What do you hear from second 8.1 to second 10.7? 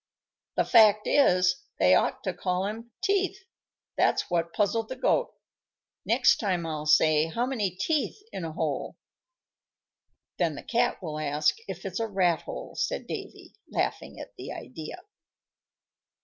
in a whole?'" "Then the